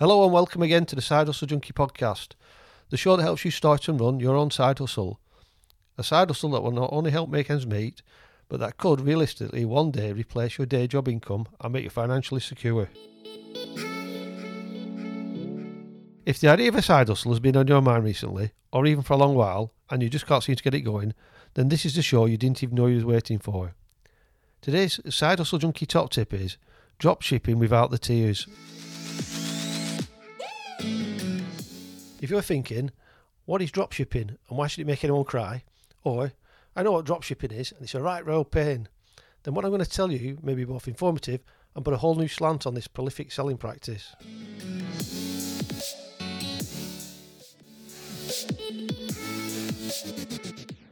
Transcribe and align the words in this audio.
Hello 0.00 0.24
and 0.24 0.32
welcome 0.32 0.62
again 0.62 0.86
to 0.86 0.96
the 0.96 1.02
Side 1.02 1.26
Hustle 1.26 1.46
Junkie 1.46 1.74
podcast, 1.74 2.28
the 2.88 2.96
show 2.96 3.18
that 3.18 3.22
helps 3.22 3.44
you 3.44 3.50
start 3.50 3.86
and 3.86 4.00
run 4.00 4.18
your 4.18 4.34
own 4.34 4.50
side 4.50 4.78
hustle. 4.78 5.20
A 5.98 6.02
side 6.02 6.28
hustle 6.28 6.52
that 6.52 6.62
will 6.62 6.70
not 6.70 6.88
only 6.90 7.10
help 7.10 7.28
make 7.28 7.50
ends 7.50 7.66
meet, 7.66 8.00
but 8.48 8.60
that 8.60 8.78
could 8.78 9.02
realistically 9.02 9.66
one 9.66 9.90
day 9.90 10.10
replace 10.12 10.56
your 10.56 10.66
day 10.66 10.86
job 10.86 11.06
income 11.06 11.48
and 11.60 11.74
make 11.74 11.84
you 11.84 11.90
financially 11.90 12.40
secure. 12.40 12.88
If 16.24 16.40
the 16.40 16.48
idea 16.48 16.70
of 16.70 16.76
a 16.76 16.80
side 16.80 17.08
hustle 17.08 17.32
has 17.32 17.40
been 17.40 17.58
on 17.58 17.68
your 17.68 17.82
mind 17.82 18.04
recently, 18.04 18.52
or 18.72 18.86
even 18.86 19.02
for 19.02 19.12
a 19.12 19.18
long 19.18 19.34
while, 19.34 19.74
and 19.90 20.02
you 20.02 20.08
just 20.08 20.26
can't 20.26 20.42
seem 20.42 20.56
to 20.56 20.62
get 20.62 20.72
it 20.72 20.80
going, 20.80 21.12
then 21.52 21.68
this 21.68 21.84
is 21.84 21.94
the 21.94 22.00
show 22.00 22.24
you 22.24 22.38
didn't 22.38 22.62
even 22.62 22.74
know 22.74 22.86
you 22.86 22.94
was 22.94 23.04
waiting 23.04 23.38
for. 23.38 23.74
Today's 24.62 24.98
Side 25.14 25.40
Hustle 25.40 25.58
Junkie 25.58 25.84
top 25.84 26.08
tip 26.08 26.32
is 26.32 26.56
drop 26.98 27.20
shipping 27.20 27.58
without 27.58 27.90
the 27.90 27.98
tears. 27.98 28.46
If 32.20 32.28
you're 32.28 32.42
thinking, 32.42 32.90
what 33.46 33.62
is 33.62 33.72
dropshipping 33.72 34.28
and 34.28 34.58
why 34.58 34.66
should 34.66 34.82
it 34.82 34.86
make 34.86 35.02
anyone 35.02 35.24
cry? 35.24 35.64
Or, 36.04 36.32
I 36.76 36.82
know 36.82 36.92
what 36.92 37.06
dropshipping 37.06 37.50
is 37.50 37.72
and 37.72 37.80
it's 37.80 37.94
a 37.94 38.02
right 38.02 38.24
royal 38.24 38.44
pain, 38.44 38.88
then 39.42 39.54
what 39.54 39.64
I'm 39.64 39.70
going 39.70 39.82
to 39.82 39.88
tell 39.88 40.12
you 40.12 40.38
may 40.42 40.52
be 40.52 40.64
both 40.64 40.86
informative 40.86 41.40
and 41.74 41.82
put 41.82 41.94
a 41.94 41.96
whole 41.96 42.14
new 42.14 42.28
slant 42.28 42.66
on 42.66 42.74
this 42.74 42.88
prolific 42.88 43.32
selling 43.32 43.56
practice. 43.56 44.14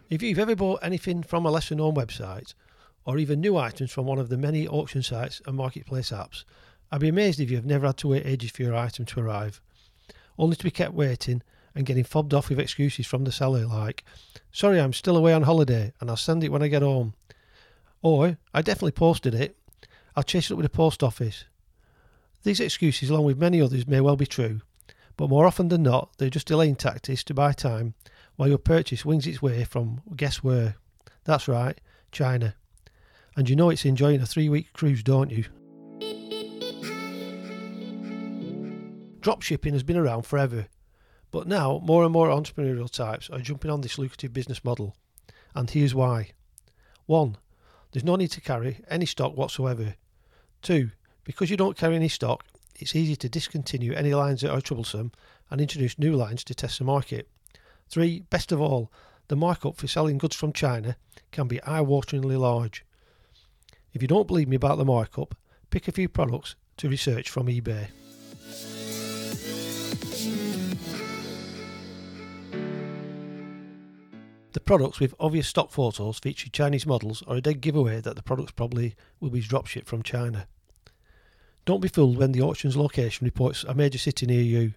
If 0.08 0.22
you've 0.22 0.38
ever 0.38 0.56
bought 0.56 0.80
anything 0.82 1.22
from 1.22 1.44
a 1.44 1.50
lesser 1.50 1.74
known 1.74 1.94
website, 1.94 2.54
or 3.04 3.18
even 3.18 3.42
new 3.42 3.58
items 3.58 3.92
from 3.92 4.06
one 4.06 4.18
of 4.18 4.30
the 4.30 4.38
many 4.38 4.66
auction 4.66 5.02
sites 5.02 5.42
and 5.44 5.56
marketplace 5.56 6.10
apps, 6.10 6.44
I'd 6.90 7.02
be 7.02 7.08
amazed 7.08 7.38
if 7.38 7.50
you've 7.50 7.66
never 7.66 7.88
had 7.88 7.98
to 7.98 8.08
wait 8.08 8.24
ages 8.24 8.50
for 8.50 8.62
your 8.62 8.74
item 8.74 9.04
to 9.04 9.20
arrive, 9.20 9.60
only 10.38 10.56
to 10.56 10.64
be 10.64 10.70
kept 10.70 10.94
waiting 10.94 11.42
and 11.74 11.86
getting 11.86 12.04
fobbed 12.04 12.34
off 12.34 12.48
with 12.48 12.58
excuses 12.58 13.06
from 13.06 13.24
the 13.24 13.32
seller 13.32 13.66
like, 13.66 14.04
sorry, 14.52 14.80
I'm 14.80 14.92
still 14.92 15.16
away 15.16 15.32
on 15.32 15.42
holiday 15.42 15.92
and 16.00 16.10
I'll 16.10 16.16
send 16.16 16.42
it 16.44 16.52
when 16.52 16.62
I 16.62 16.68
get 16.68 16.82
home. 16.82 17.14
Or, 18.02 18.38
I 18.54 18.62
definitely 18.62 18.92
posted 18.92 19.34
it, 19.34 19.56
I'll 20.14 20.22
chase 20.22 20.50
it 20.50 20.54
up 20.54 20.58
with 20.58 20.64
the 20.64 20.76
post 20.76 21.02
office. 21.02 21.44
These 22.42 22.60
excuses, 22.60 23.10
along 23.10 23.24
with 23.24 23.38
many 23.38 23.60
others, 23.60 23.86
may 23.86 24.00
well 24.00 24.16
be 24.16 24.26
true, 24.26 24.60
but 25.16 25.28
more 25.28 25.46
often 25.46 25.68
than 25.68 25.82
not, 25.82 26.10
they're 26.18 26.30
just 26.30 26.46
delaying 26.46 26.76
tactics 26.76 27.24
to 27.24 27.34
buy 27.34 27.52
time 27.52 27.94
while 28.36 28.48
your 28.48 28.58
purchase 28.58 29.04
wings 29.04 29.26
its 29.26 29.42
way 29.42 29.64
from 29.64 30.00
guess 30.14 30.44
where? 30.44 30.76
That's 31.24 31.48
right, 31.48 31.78
China. 32.12 32.54
And 33.36 33.50
you 33.50 33.56
know 33.56 33.70
it's 33.70 33.84
enjoying 33.84 34.20
a 34.20 34.26
three 34.26 34.48
week 34.48 34.72
cruise, 34.72 35.02
don't 35.02 35.30
you? 35.30 35.44
Dropshipping 39.28 39.74
has 39.74 39.82
been 39.82 39.98
around 39.98 40.22
forever, 40.22 40.68
but 41.30 41.46
now 41.46 41.82
more 41.84 42.02
and 42.02 42.10
more 42.10 42.28
entrepreneurial 42.28 42.90
types 42.90 43.28
are 43.28 43.40
jumping 43.40 43.70
on 43.70 43.82
this 43.82 43.98
lucrative 43.98 44.32
business 44.32 44.64
model. 44.64 44.96
And 45.54 45.68
here's 45.68 45.94
why 45.94 46.30
1. 47.04 47.36
There's 47.92 48.04
no 48.04 48.16
need 48.16 48.30
to 48.30 48.40
carry 48.40 48.82
any 48.88 49.04
stock 49.04 49.36
whatsoever. 49.36 49.96
2. 50.62 50.92
Because 51.24 51.50
you 51.50 51.58
don't 51.58 51.76
carry 51.76 51.94
any 51.94 52.08
stock, 52.08 52.42
it's 52.76 52.96
easy 52.96 53.16
to 53.16 53.28
discontinue 53.28 53.92
any 53.92 54.14
lines 54.14 54.40
that 54.40 54.50
are 54.50 54.62
troublesome 54.62 55.12
and 55.50 55.60
introduce 55.60 55.98
new 55.98 56.14
lines 56.16 56.42
to 56.44 56.54
test 56.54 56.78
the 56.78 56.86
market. 56.86 57.28
3. 57.90 58.20
Best 58.30 58.50
of 58.50 58.62
all, 58.62 58.90
the 59.26 59.36
markup 59.36 59.76
for 59.76 59.88
selling 59.88 60.16
goods 60.16 60.36
from 60.36 60.54
China 60.54 60.96
can 61.32 61.48
be 61.48 61.62
eye 61.64 61.82
wateringly 61.82 62.38
large. 62.38 62.82
If 63.92 64.00
you 64.00 64.08
don't 64.08 64.26
believe 64.26 64.48
me 64.48 64.56
about 64.56 64.78
the 64.78 64.86
markup, 64.86 65.34
pick 65.68 65.86
a 65.86 65.92
few 65.92 66.08
products 66.08 66.56
to 66.78 66.88
research 66.88 67.28
from 67.28 67.48
eBay. 67.48 67.88
Products 74.68 75.00
with 75.00 75.14
obvious 75.18 75.48
stock 75.48 75.72
photos 75.72 76.18
featuring 76.18 76.50
Chinese 76.52 76.84
models 76.84 77.22
are 77.26 77.36
a 77.36 77.40
dead 77.40 77.62
giveaway 77.62 78.02
that 78.02 78.16
the 78.16 78.22
products 78.22 78.52
probably 78.52 78.94
will 79.18 79.30
be 79.30 79.40
dropshipped 79.40 79.86
from 79.86 80.02
China. 80.02 80.46
Don't 81.64 81.80
be 81.80 81.88
fooled 81.88 82.18
when 82.18 82.32
the 82.32 82.42
auction's 82.42 82.76
location 82.76 83.24
reports 83.24 83.64
a 83.64 83.72
major 83.72 83.96
city 83.96 84.26
near 84.26 84.42
you. 84.42 84.74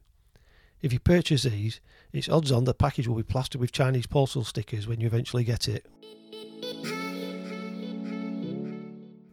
If 0.82 0.94
you 0.94 1.00
purchase 1.02 1.44
these, 1.44 1.82
it's 2.14 2.30
odds 2.30 2.54
on 2.54 2.64
the 2.64 2.74
package 2.74 3.06
will 3.06 3.18
be 3.18 3.24
plastered 3.24 3.60
with 3.60 3.74
Chinese 3.74 4.08
postal 4.08 4.46
stickers 4.46 4.88
when 4.88 5.02
you 5.02 5.08
eventually 5.08 5.44
get 5.44 5.68
it. 5.68 5.86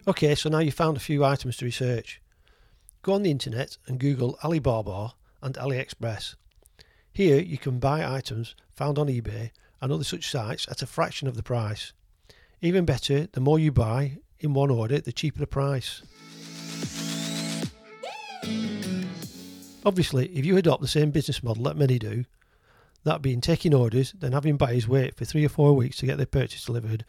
Okay, 0.09 0.35
so 0.35 0.49
now 0.49 0.59
you've 0.59 0.75
found 0.75 0.97
a 0.97 1.01
few 1.01 1.25
items 1.25 1.57
to 1.59 1.67
research. 1.67 2.21
Go 3.03 3.13
on 3.13 3.23
the 3.23 3.31
internet 3.31 3.79
and 3.87 4.01
Google 4.01 4.37
Alibaba 4.43 5.15
and 5.41 5.55
AliExpress. 5.55 6.35
Here 7.13 7.39
you 7.39 7.59
can 7.59 7.79
buy 7.79 8.05
items 8.05 8.57
found 8.73 8.99
on 8.99 9.07
eBay 9.07 9.53
and 9.81 9.93
other 9.93 10.05
such 10.05 10.31
sites 10.31 10.67
at 10.69 10.83
a 10.83 10.87
fraction 10.87 11.29
of 11.29 11.37
the 11.37 11.43
price. 11.43 11.93
Even 12.61 12.85
better, 12.85 13.29
the 13.33 13.41
more 13.41 13.59
you 13.59 13.71
buy 13.71 14.19
in 14.41 14.55
one 14.55 14.71
order, 14.71 15.01
the 15.01 15.13
cheaper 15.13 15.39
the 15.39 15.47
price. 15.47 16.03
Obviously, 19.85 20.27
if 20.29 20.45
you 20.45 20.57
adopt 20.57 20.83
the 20.83 20.89
same 20.89 21.11
business 21.11 21.43
model 21.43 21.65
that 21.65 21.77
many 21.77 21.99
do, 21.99 22.25
that 23.05 23.23
being 23.23 23.41
taking 23.41 23.73
orders, 23.73 24.13
then 24.19 24.33
having 24.33 24.57
buyers 24.57 24.89
wait 24.89 25.15
for 25.15 25.25
three 25.25 25.45
or 25.45 25.49
four 25.49 25.75
weeks 25.75 25.97
to 25.99 26.07
get 26.07 26.17
their 26.17 26.27
purchase 26.27 26.65
delivered, 26.65 27.05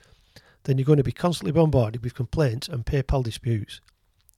then 0.63 0.77
you're 0.77 0.85
going 0.85 0.97
to 0.97 1.03
be 1.03 1.11
constantly 1.11 1.51
bombarded 1.51 2.03
with 2.03 2.13
complaints 2.15 2.67
and 2.67 2.85
PayPal 2.85 3.23
disputes. 3.23 3.81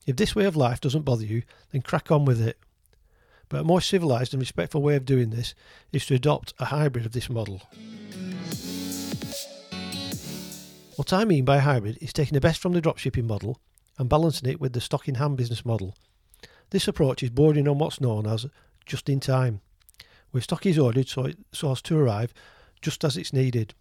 If 0.07 0.15
this 0.15 0.35
way 0.35 0.45
of 0.45 0.55
life 0.55 0.81
doesn't 0.81 1.03
bother 1.03 1.25
you, 1.25 1.43
then 1.71 1.81
crack 1.81 2.09
on 2.09 2.25
with 2.25 2.41
it. 2.41 2.57
But 3.49 3.61
a 3.61 3.63
more 3.63 3.81
civilised 3.81 4.33
and 4.33 4.41
respectful 4.41 4.81
way 4.81 4.95
of 4.95 5.05
doing 5.05 5.29
this 5.29 5.53
is 5.91 6.05
to 6.05 6.15
adopt 6.15 6.53
a 6.57 6.65
hybrid 6.65 7.05
of 7.05 7.11
this 7.11 7.29
model. 7.29 7.61
What 10.97 11.13
I 11.13 11.23
mean 11.23 11.45
by 11.45 11.59
hybrid 11.59 11.97
is 12.01 12.11
taking 12.11 12.33
the 12.33 12.41
best 12.41 12.59
from 12.59 12.73
the 12.73 12.81
dropshipping 12.81 13.25
model 13.25 13.57
and 13.97 14.09
balancing 14.09 14.49
it 14.49 14.59
with 14.59 14.73
the 14.73 14.81
stock 14.81 15.07
in 15.07 15.15
hand 15.15 15.37
business 15.37 15.65
model. 15.65 15.95
This 16.71 16.87
approach 16.87 17.23
is 17.23 17.29
bordering 17.29 17.67
on 17.67 17.77
what's 17.77 18.01
known 18.01 18.27
as 18.27 18.45
just 18.85 19.07
in 19.07 19.21
time, 19.21 19.61
where 20.31 20.41
stock 20.41 20.65
is 20.65 20.77
ordered 20.77 21.07
so, 21.07 21.25
it, 21.25 21.37
so 21.53 21.71
as 21.71 21.81
to 21.83 21.97
arrive 21.97 22.33
just 22.81 23.05
as 23.05 23.15
it's 23.15 23.31
needed. 23.31 23.73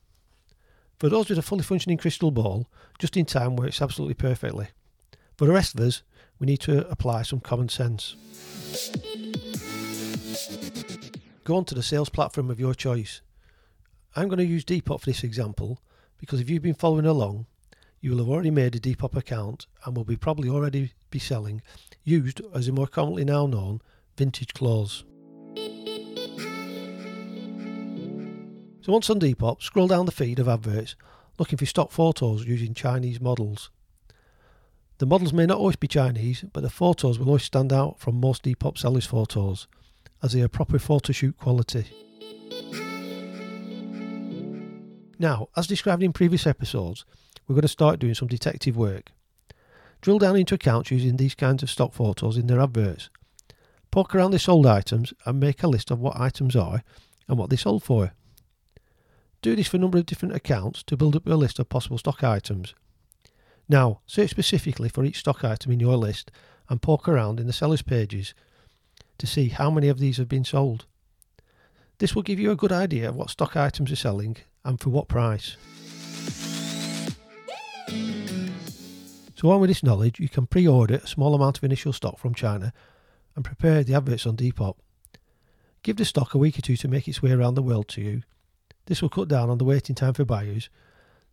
For 1.01 1.09
those 1.09 1.29
with 1.29 1.39
a 1.39 1.43
fully 1.43 1.63
functioning 1.63 1.99
crystal 1.99 2.31
ball, 2.31 2.69
just 2.99 3.17
in 3.17 3.25
time 3.25 3.57
works 3.57 3.83
absolutely 3.83 4.15
perfectly. 4.15 4.69
For 5.37 5.47
the 5.47 5.53
rest 5.53 5.75
of 5.75 5.81
us, 5.81 6.03
we 6.39 6.47
need 6.47 6.61
to 6.61 6.89
apply 6.89 7.23
some 7.23 7.41
common 7.41 7.69
sense. 7.69 8.15
Go 11.43 11.57
on 11.57 11.65
to 11.65 11.75
the 11.75 11.83
sales 11.83 12.09
platform 12.09 12.51
of 12.51 12.61
your 12.61 12.75
choice. 12.75 13.21
I'm 14.15 14.29
going 14.29 14.39
to 14.39 14.45
use 14.45 14.65
Depop 14.65 15.01
for 15.01 15.07
this 15.07 15.25
example 15.25 15.81
because 16.21 16.41
if 16.41 16.49
you've 16.49 16.63
been 16.63 16.75
following 16.75 17.07
along, 17.07 17.47
you 18.01 18.11
will 18.11 18.19
have 18.19 18.29
already 18.29 18.51
made 18.51 18.75
a 18.75 18.81
Depop 18.81 19.17
account 19.17 19.67
and 19.85 19.97
will 19.97 20.05
be 20.05 20.17
probably 20.17 20.49
already 20.49 20.93
be 21.11 21.19
selling 21.19 21.63
used, 22.05 22.41
as 22.55 22.67
is 22.67 22.73
more 22.73 22.87
commonly 22.87 23.25
now 23.25 23.47
known, 23.47 23.81
vintage 24.17 24.55
clothes. 24.55 25.05
So 28.83 28.93
once 28.93 29.11
on 29.11 29.21
Depop, 29.21 29.63
scroll 29.63 29.89
down 29.89 30.07
the 30.07 30.13
feed 30.13 30.39
of 30.39 30.49
adverts 30.49 30.95
looking 31.39 31.57
for 31.57 31.67
stock 31.67 31.91
photos 31.91 32.45
using 32.45 32.75
Chinese 32.75 33.21
models. 33.21 33.71
The 34.99 35.07
models 35.07 35.33
may 35.33 35.47
not 35.47 35.57
always 35.57 35.77
be 35.77 35.89
Chinese, 35.89 36.45
but 36.53 36.63
the 36.63 36.69
photos 36.69 37.19
will 37.19 37.29
always 37.29 37.45
stand 37.45 37.73
out 37.73 37.99
from 37.99 38.21
most 38.21 38.43
Depop 38.43 38.77
sellers' 38.77 39.07
photos, 39.07 39.67
as 40.23 40.33
they 40.33 40.43
are 40.43 40.49
proper 40.49 40.79
photoshoot 40.79 41.39
quality. 41.39 41.87
Now, 45.21 45.51
as 45.55 45.67
described 45.67 46.03
in 46.03 46.15
previous 46.15 46.47
episodes, 46.47 47.05
we're 47.47 47.55
going 47.55 47.61
to 47.61 47.69
start 47.69 47.99
doing 47.99 48.15
some 48.15 48.27
detective 48.27 48.75
work. 48.75 49.13
Drill 50.01 50.19
down 50.19 50.35
into 50.35 50.55
accounts 50.55 50.91
using 50.91 51.19
these 51.19 51.35
kinds 51.35 51.63
of 51.63 51.69
stock 51.69 51.93
photos 51.93 52.39
in 52.39 52.47
their 52.47 52.59
adverts. 52.59 53.11
Poke 53.91 54.15
around 54.15 54.31
the 54.31 54.39
sold 54.39 54.65
items 54.65 55.13
and 55.27 55.39
make 55.39 55.63
a 55.63 55.69
list 55.69 55.91
of 55.91 56.01
what 56.01 56.19
items 56.19 56.57
are 56.57 56.83
and 57.29 57.37
what 57.37 57.51
they 57.51 57.57
sold 57.57 57.83
for. 57.83 58.13
Do 59.43 59.55
this 59.55 59.69
for 59.69 59.77
a 59.77 59.81
number 59.81 59.99
of 59.99 60.07
different 60.07 60.35
accounts 60.35 60.83
to 60.85 60.97
build 60.97 61.15
up 61.15 61.27
your 61.27 61.37
list 61.37 61.59
of 61.59 61.69
possible 61.69 61.99
stock 61.99 62.25
items. 62.25 62.75
Now, 63.69 64.01
search 64.07 64.31
specifically 64.31 64.89
for 64.89 65.05
each 65.05 65.19
stock 65.19 65.45
item 65.45 65.71
in 65.71 65.81
your 65.81 65.99
list 65.99 66.31
and 66.71 66.81
poke 66.81 67.07
around 67.07 67.41
in 67.41 67.47
the 67.47 67.53
sellers 67.53 67.83
pages 67.83 68.33
to 69.19 69.27
see 69.27 69.49
how 69.49 69.71
many 69.71 69.89
of 69.89 69.99
these 69.99 70.17
have 70.17 70.31
been 70.31 70.47
sold. 70.47 70.87
This 71.99 72.15
will 72.15 72.23
give 72.23 72.41
you 72.41 72.51
a 72.53 72.57
good 72.57 72.73
idea 72.73 73.11
of 73.11 73.17
what 73.17 73.29
stock 73.29 73.55
items 73.55 73.93
are 73.93 73.97
selling 73.97 74.39
and 74.65 74.81
for 74.81 74.91
what 74.91 75.09
price. 75.09 75.57
So, 79.37 79.51
on 79.51 79.61
with 79.61 79.71
this 79.71 79.83
knowledge, 79.83 80.21
you 80.21 80.29
can 80.29 80.47
pre 80.47 80.69
order 80.69 80.97
a 80.97 81.07
small 81.07 81.35
amount 81.35 81.59
of 81.59 81.65
initial 81.65 81.95
stock 81.95 82.19
from 82.19 82.35
China 82.35 82.73
and 83.35 83.45
prepare 83.45 83.83
the 83.83 83.95
adverts 83.95 84.27
on 84.27 84.37
Depop. 84.37 84.77
Give 85.83 85.97
the 85.97 86.05
stock 86.05 86.35
a 86.35 86.39
week 86.39 86.59
or 86.59 86.63
two 86.63 86.77
to 86.77 86.89
make 86.89 87.09
its 87.09 87.23
way 87.23 87.33
around 87.33 87.55
the 87.55 87.63
world 87.63 87.89
to 87.89 88.03
you. 88.03 88.23
This 88.85 89.01
will 89.01 89.09
cut 89.09 89.29
down 89.29 89.49
on 89.49 89.57
the 89.57 89.65
waiting 89.65 89.95
time 89.95 90.13
for 90.13 90.27
buyers, 90.27 90.69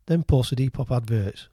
then 0.06 0.24
post 0.24 0.52
the 0.52 0.56
Depop 0.56 0.96
adverts. 0.96 1.50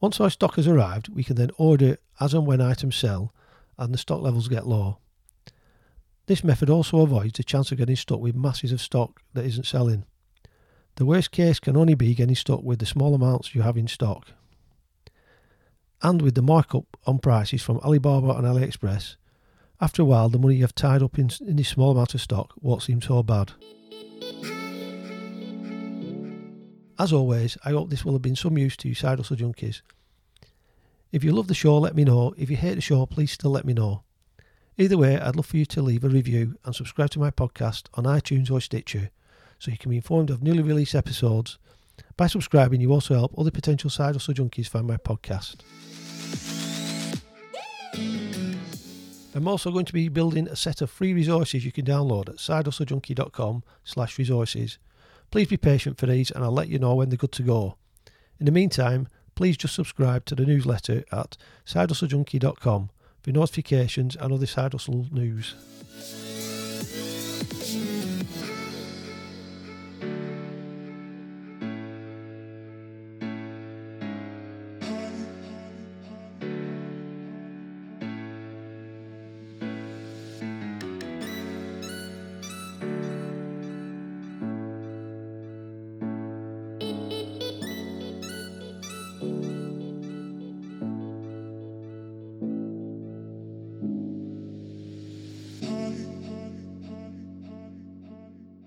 Once 0.00 0.20
our 0.20 0.30
stock 0.30 0.56
has 0.56 0.66
arrived, 0.66 1.08
we 1.08 1.22
can 1.22 1.36
then 1.36 1.50
order 1.58 1.96
as 2.20 2.34
and 2.34 2.46
when 2.46 2.60
items 2.60 2.96
sell 2.96 3.32
and 3.78 3.94
the 3.94 3.98
stock 3.98 4.20
levels 4.20 4.48
get 4.48 4.66
low. 4.66 4.98
This 6.26 6.42
method 6.42 6.68
also 6.68 7.02
avoids 7.02 7.36
the 7.36 7.44
chance 7.44 7.70
of 7.70 7.78
getting 7.78 7.94
stuck 7.94 8.18
with 8.18 8.34
masses 8.34 8.72
of 8.72 8.80
stock 8.80 9.22
that 9.32 9.44
isn't 9.44 9.66
selling. 9.66 10.04
The 10.96 11.04
worst 11.04 11.30
case 11.30 11.60
can 11.60 11.76
only 11.76 11.94
be 11.94 12.14
getting 12.14 12.34
stuck 12.34 12.62
with 12.62 12.78
the 12.78 12.86
small 12.86 13.14
amounts 13.14 13.54
you 13.54 13.60
have 13.60 13.76
in 13.76 13.86
stock. 13.86 14.28
And 16.02 16.22
with 16.22 16.34
the 16.34 16.42
markup 16.42 16.96
on 17.06 17.18
prices 17.18 17.62
from 17.62 17.78
Alibaba 17.78 18.30
and 18.30 18.46
AliExpress, 18.46 19.16
after 19.78 20.00
a 20.00 20.06
while 20.06 20.30
the 20.30 20.38
money 20.38 20.56
you 20.56 20.62
have 20.62 20.74
tied 20.74 21.02
up 21.02 21.18
in, 21.18 21.28
in 21.46 21.56
this 21.56 21.68
small 21.68 21.90
amount 21.90 22.14
of 22.14 22.22
stock 22.22 22.54
won't 22.62 22.82
seem 22.82 23.02
so 23.02 23.22
bad. 23.22 23.52
As 26.98 27.12
always, 27.12 27.58
I 27.62 27.70
hope 27.72 27.90
this 27.90 28.02
will 28.02 28.14
have 28.14 28.22
been 28.22 28.36
some 28.36 28.56
use 28.56 28.74
to 28.78 28.88
you 28.88 28.94
side 28.94 29.18
hustle 29.18 29.36
junkies. 29.36 29.82
If 31.12 31.22
you 31.22 31.32
love 31.32 31.48
the 31.48 31.54
show, 31.54 31.76
let 31.76 31.94
me 31.94 32.04
know. 32.04 32.32
If 32.38 32.48
you 32.48 32.56
hate 32.56 32.76
the 32.76 32.80
show, 32.80 33.04
please 33.04 33.32
still 33.32 33.50
let 33.50 33.66
me 33.66 33.74
know. 33.74 34.02
Either 34.78 34.96
way, 34.96 35.18
I'd 35.20 35.36
love 35.36 35.46
for 35.46 35.58
you 35.58 35.66
to 35.66 35.82
leave 35.82 36.04
a 36.04 36.08
review 36.08 36.56
and 36.64 36.74
subscribe 36.74 37.10
to 37.10 37.18
my 37.18 37.30
podcast 37.30 37.88
on 37.94 38.04
iTunes 38.04 38.50
or 38.50 38.62
Stitcher 38.62 39.10
so 39.58 39.70
you 39.70 39.78
can 39.78 39.90
be 39.90 39.96
informed 39.96 40.30
of 40.30 40.42
newly 40.42 40.62
released 40.62 40.94
episodes. 40.94 41.58
By 42.16 42.26
subscribing, 42.26 42.80
you 42.80 42.92
also 42.92 43.14
help 43.14 43.38
other 43.38 43.50
potential 43.50 43.90
side 43.90 44.14
hustle 44.14 44.34
junkies 44.34 44.68
find 44.68 44.86
my 44.86 44.96
podcast. 44.96 45.56
I'm 49.34 49.48
also 49.48 49.70
going 49.70 49.84
to 49.84 49.92
be 49.92 50.08
building 50.08 50.48
a 50.48 50.56
set 50.56 50.80
of 50.80 50.90
free 50.90 51.12
resources 51.12 51.62
you 51.62 51.70
can 51.70 51.84
download 51.84 52.30
at 52.30 52.36
sidehustlejunkie.com 52.36 53.64
slash 53.84 54.18
resources. 54.18 54.78
Please 55.30 55.48
be 55.48 55.58
patient 55.58 55.98
for 55.98 56.06
these 56.06 56.30
and 56.30 56.42
I'll 56.42 56.52
let 56.52 56.68
you 56.68 56.78
know 56.78 56.94
when 56.94 57.10
they're 57.10 57.18
good 57.18 57.32
to 57.32 57.42
go. 57.42 57.76
In 58.40 58.46
the 58.46 58.52
meantime, 58.52 59.08
please 59.34 59.58
just 59.58 59.74
subscribe 59.74 60.24
to 60.26 60.34
the 60.34 60.46
newsletter 60.46 61.04
at 61.12 61.36
sidehustlejunkie.com 61.66 62.90
for 63.22 63.30
notifications 63.30 64.16
and 64.16 64.32
other 64.32 64.46
side 64.46 64.72
hustle 64.72 65.06
news. 65.10 65.54